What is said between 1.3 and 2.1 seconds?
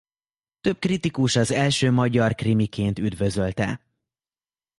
az első